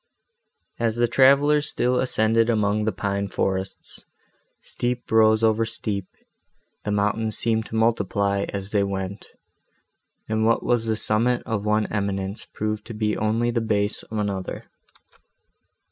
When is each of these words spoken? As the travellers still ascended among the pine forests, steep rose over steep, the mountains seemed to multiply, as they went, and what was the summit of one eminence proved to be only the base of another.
As 0.79 0.95
the 0.95 1.07
travellers 1.07 1.69
still 1.69 1.99
ascended 1.99 2.49
among 2.49 2.85
the 2.85 2.91
pine 2.91 3.27
forests, 3.27 4.03
steep 4.59 5.11
rose 5.11 5.43
over 5.43 5.63
steep, 5.63 6.07
the 6.83 6.91
mountains 6.91 7.37
seemed 7.37 7.67
to 7.67 7.75
multiply, 7.75 8.45
as 8.49 8.71
they 8.71 8.81
went, 8.81 9.27
and 10.27 10.43
what 10.43 10.63
was 10.63 10.87
the 10.87 10.95
summit 10.95 11.43
of 11.45 11.65
one 11.67 11.85
eminence 11.93 12.45
proved 12.45 12.83
to 12.87 12.95
be 12.95 13.15
only 13.15 13.51
the 13.51 13.61
base 13.61 14.01
of 14.01 14.17
another. 14.17 14.71